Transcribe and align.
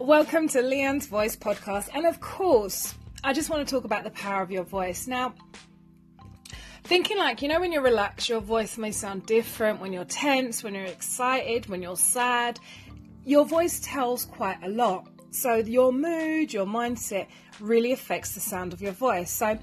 Welcome 0.00 0.48
to 0.48 0.62
Leanne's 0.62 1.06
Voice 1.08 1.36
podcast. 1.36 1.90
And 1.92 2.06
of 2.06 2.20
course, 2.22 2.94
I 3.22 3.34
just 3.34 3.50
want 3.50 3.68
to 3.68 3.74
talk 3.74 3.84
about 3.84 4.02
the 4.02 4.10
power 4.10 4.40
of 4.40 4.50
your 4.50 4.64
voice. 4.64 5.06
Now, 5.06 5.34
thinking 6.84 7.18
like, 7.18 7.42
you 7.42 7.48
know, 7.48 7.60
when 7.60 7.70
you're 7.70 7.82
relaxed, 7.82 8.26
your 8.26 8.40
voice 8.40 8.78
may 8.78 8.92
sound 8.92 9.26
different. 9.26 9.78
When 9.78 9.92
you're 9.92 10.06
tense, 10.06 10.64
when 10.64 10.74
you're 10.74 10.84
excited, 10.86 11.66
when 11.66 11.82
you're 11.82 11.98
sad, 11.98 12.58
your 13.26 13.44
voice 13.44 13.78
tells 13.80 14.24
quite 14.24 14.56
a 14.62 14.70
lot. 14.70 15.06
So 15.32 15.54
your 15.54 15.92
mood, 15.92 16.52
your 16.52 16.66
mindset 16.66 17.28
really 17.60 17.92
affects 17.92 18.32
the 18.34 18.40
sound 18.40 18.72
of 18.72 18.82
your 18.82 18.92
voice. 18.92 19.30
So 19.30 19.58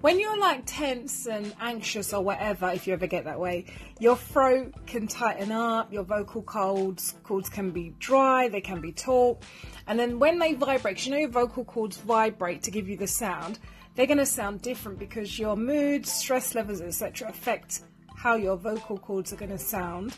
when 0.00 0.18
you're 0.18 0.38
like 0.38 0.62
tense 0.64 1.26
and 1.26 1.54
anxious 1.60 2.14
or 2.14 2.22
whatever, 2.22 2.70
if 2.70 2.86
you 2.86 2.94
ever 2.94 3.06
get 3.06 3.24
that 3.24 3.38
way, 3.38 3.66
your 3.98 4.16
throat 4.16 4.72
can 4.86 5.06
tighten 5.06 5.52
up, 5.52 5.92
your 5.92 6.04
vocal 6.04 6.42
cords 6.42 7.16
cords 7.22 7.50
can 7.50 7.70
be 7.70 7.94
dry, 7.98 8.48
they 8.48 8.62
can 8.62 8.80
be 8.80 8.92
taut. 8.92 9.42
And 9.86 9.98
then 9.98 10.18
when 10.18 10.38
they 10.38 10.54
vibrate, 10.54 11.04
you 11.04 11.12
know 11.12 11.18
your 11.18 11.28
vocal 11.28 11.64
cords 11.64 11.98
vibrate 11.98 12.62
to 12.62 12.70
give 12.70 12.88
you 12.88 12.96
the 12.96 13.06
sound, 13.06 13.58
they're 13.94 14.06
going 14.06 14.18
to 14.18 14.26
sound 14.26 14.62
different 14.62 14.98
because 14.98 15.38
your 15.38 15.56
mood, 15.56 16.06
stress 16.06 16.54
levels, 16.54 16.80
etc., 16.80 17.28
affect 17.28 17.82
how 18.16 18.36
your 18.36 18.56
vocal 18.56 18.96
cords 18.96 19.32
are 19.32 19.36
going 19.36 19.50
to 19.50 19.58
sound, 19.58 20.16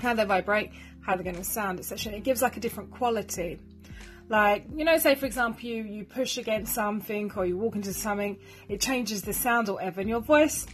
how 0.00 0.14
they 0.14 0.24
vibrate, 0.24 0.70
how 1.00 1.14
they're 1.14 1.24
going 1.24 1.36
to 1.36 1.44
sound, 1.44 1.78
etc. 1.78 2.12
It 2.12 2.24
gives 2.24 2.42
like 2.42 2.56
a 2.56 2.60
different 2.60 2.90
quality. 2.90 3.58
Like, 4.28 4.66
you 4.74 4.84
know, 4.84 4.98
say 4.98 5.14
for 5.14 5.26
example, 5.26 5.64
you, 5.64 5.82
you 5.84 6.04
push 6.04 6.36
against 6.36 6.74
something 6.74 7.32
or 7.34 7.46
you 7.46 7.56
walk 7.56 7.76
into 7.76 7.94
something, 7.94 8.38
it 8.68 8.80
changes 8.80 9.22
the 9.22 9.32
sound 9.32 9.68
or 9.68 9.74
whatever, 9.74 10.00
and 10.00 10.10
your 10.10 10.20
voice, 10.20 10.66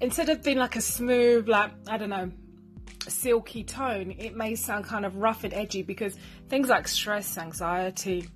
instead 0.00 0.28
of 0.30 0.42
being 0.42 0.58
like 0.58 0.76
a 0.76 0.80
smooth, 0.80 1.48
like, 1.48 1.72
I 1.86 1.98
don't 1.98 2.08
know, 2.08 2.30
silky 3.06 3.64
tone, 3.64 4.14
it 4.18 4.34
may 4.34 4.54
sound 4.54 4.84
kind 4.84 5.04
of 5.04 5.16
rough 5.16 5.44
and 5.44 5.52
edgy 5.52 5.82
because 5.82 6.16
things 6.48 6.68
like 6.68 6.88
stress, 6.88 7.36
anxiety, 7.36 8.28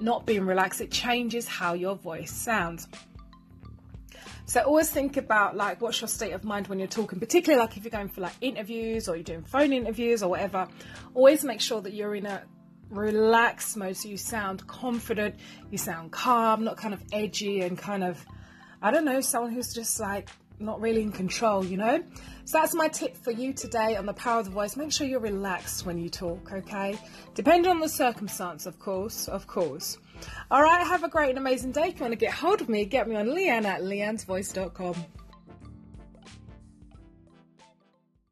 not 0.00 0.26
being 0.26 0.44
relaxed, 0.44 0.80
it 0.80 0.90
changes 0.90 1.46
how 1.46 1.74
your 1.74 1.94
voice 1.94 2.32
sounds. 2.32 2.88
So 4.44 4.60
always 4.60 4.90
think 4.90 5.16
about 5.16 5.56
like 5.56 5.80
what's 5.80 6.00
your 6.00 6.08
state 6.08 6.32
of 6.32 6.44
mind 6.44 6.66
when 6.66 6.78
you're 6.78 6.88
talking, 6.88 7.18
particularly 7.18 7.60
like 7.60 7.76
if 7.76 7.84
you're 7.84 7.90
going 7.90 8.08
for 8.08 8.20
like 8.20 8.34
interviews 8.40 9.08
or 9.08 9.16
you're 9.16 9.24
doing 9.24 9.44
phone 9.44 9.72
interviews 9.72 10.22
or 10.22 10.30
whatever. 10.30 10.68
Always 11.14 11.44
make 11.44 11.60
sure 11.60 11.80
that 11.80 11.92
you're 11.92 12.14
in 12.14 12.26
a 12.26 12.42
relaxed 12.90 13.76
mode 13.76 13.96
so 13.96 14.08
you 14.08 14.16
sound 14.16 14.66
confident, 14.66 15.36
you 15.70 15.78
sound 15.78 16.12
calm, 16.12 16.64
not 16.64 16.76
kind 16.76 16.92
of 16.92 17.02
edgy 17.12 17.62
and 17.62 17.78
kind 17.78 18.04
of 18.04 18.24
I 18.84 18.90
don't 18.90 19.04
know, 19.04 19.20
someone 19.20 19.52
who's 19.52 19.72
just 19.72 20.00
like 20.00 20.28
not 20.62 20.80
really 20.80 21.02
in 21.02 21.12
control, 21.12 21.64
you 21.64 21.76
know? 21.76 22.02
So 22.44 22.58
that's 22.58 22.74
my 22.74 22.88
tip 22.88 23.16
for 23.16 23.30
you 23.30 23.52
today 23.52 23.96
on 23.96 24.06
the 24.06 24.12
power 24.12 24.40
of 24.40 24.46
the 24.46 24.50
voice. 24.50 24.76
Make 24.76 24.92
sure 24.92 25.06
you're 25.06 25.20
relaxed 25.20 25.86
when 25.86 25.98
you 25.98 26.08
talk, 26.08 26.52
okay? 26.52 26.98
Depending 27.34 27.70
on 27.70 27.80
the 27.80 27.88
circumstance, 27.88 28.66
of 28.66 28.78
course, 28.78 29.28
of 29.28 29.46
course. 29.46 29.98
All 30.50 30.62
right, 30.62 30.86
have 30.86 31.04
a 31.04 31.08
great 31.08 31.30
and 31.30 31.38
amazing 31.38 31.72
day. 31.72 31.88
If 31.88 31.98
you 31.98 32.02
want 32.02 32.12
to 32.12 32.16
get 32.16 32.32
hold 32.32 32.60
of 32.60 32.68
me, 32.68 32.84
get 32.84 33.08
me 33.08 33.16
on 33.16 33.26
Leanne 33.26 33.64
at 33.64 33.82
leannesvoice.com. 33.82 35.21